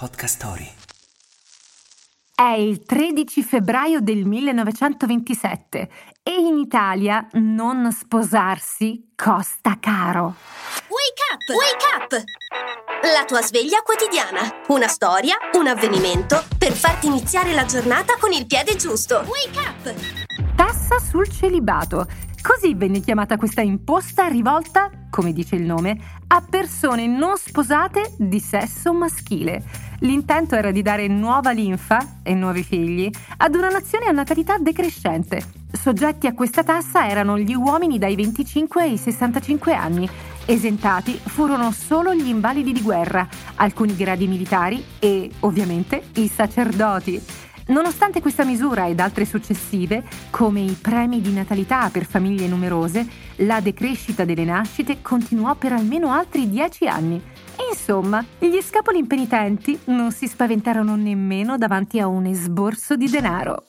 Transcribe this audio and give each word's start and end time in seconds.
Podcast 0.00 0.36
Story. 0.36 0.66
È 2.34 2.56
il 2.56 2.82
13 2.84 3.42
febbraio 3.42 4.00
del 4.00 4.24
1927 4.24 5.90
e 6.22 6.30
in 6.30 6.56
Italia 6.56 7.28
non 7.32 7.92
sposarsi 7.92 9.12
costa 9.14 9.76
caro. 9.78 10.36
Wake 10.88 11.22
up! 11.34 11.44
Wake 11.54 11.84
up! 11.98 12.24
La 13.14 13.26
tua 13.26 13.42
sveglia 13.42 13.82
quotidiana. 13.82 14.40
Una 14.68 14.88
storia, 14.88 15.36
un 15.58 15.66
avvenimento 15.66 16.44
per 16.56 16.72
farti 16.72 17.06
iniziare 17.08 17.52
la 17.52 17.66
giornata 17.66 18.16
con 18.18 18.32
il 18.32 18.46
piede 18.46 18.76
giusto. 18.76 19.22
Wake 19.26 19.58
up! 19.58 20.54
Tassa 20.56 20.98
sul 20.98 21.28
celibato. 21.28 22.06
Così 22.40 22.72
venne 22.74 23.00
chiamata 23.00 23.36
questa 23.36 23.60
imposta 23.60 24.26
rivolta, 24.28 24.90
come 25.10 25.34
dice 25.34 25.56
il 25.56 25.62
nome, 25.64 26.22
a 26.28 26.40
persone 26.40 27.06
non 27.06 27.36
sposate 27.36 28.14
di 28.16 28.40
sesso 28.40 28.94
maschile. 28.94 29.89
L'intento 30.00 30.54
era 30.54 30.70
di 30.70 30.80
dare 30.80 31.08
nuova 31.08 31.50
linfa 31.50 32.20
e 32.22 32.32
nuovi 32.34 32.62
figli 32.62 33.10
ad 33.36 33.54
una 33.54 33.68
nazione 33.68 34.06
a 34.06 34.12
natalità 34.12 34.56
decrescente. 34.56 35.42
Soggetti 35.70 36.26
a 36.26 36.32
questa 36.32 36.62
tassa 36.62 37.06
erano 37.06 37.38
gli 37.38 37.54
uomini 37.54 37.98
dai 37.98 38.16
25 38.16 38.82
ai 38.82 38.96
65 38.96 39.74
anni. 39.74 40.08
Esentati 40.46 41.12
furono 41.12 41.70
solo 41.70 42.14
gli 42.14 42.28
invalidi 42.28 42.72
di 42.72 42.80
guerra, 42.80 43.28
alcuni 43.56 43.94
gradi 43.94 44.26
militari 44.26 44.82
e, 44.98 45.30
ovviamente, 45.40 46.02
i 46.14 46.28
sacerdoti. 46.28 47.22
Nonostante 47.70 48.20
questa 48.20 48.44
misura 48.44 48.88
ed 48.88 48.98
altre 48.98 49.24
successive, 49.24 50.02
come 50.30 50.60
i 50.60 50.76
premi 50.80 51.20
di 51.20 51.32
natalità 51.32 51.88
per 51.88 52.04
famiglie 52.04 52.48
numerose, 52.48 53.06
la 53.36 53.60
decrescita 53.60 54.24
delle 54.24 54.44
nascite 54.44 55.00
continuò 55.00 55.54
per 55.54 55.72
almeno 55.72 56.12
altri 56.12 56.50
dieci 56.50 56.88
anni. 56.88 57.22
Insomma, 57.70 58.24
gli 58.40 58.60
scapoli 58.60 58.98
impenitenti 58.98 59.78
non 59.84 60.10
si 60.10 60.26
spaventarono 60.26 60.96
nemmeno 60.96 61.56
davanti 61.58 62.00
a 62.00 62.08
un 62.08 62.26
esborso 62.26 62.96
di 62.96 63.08
denaro. 63.08 63.62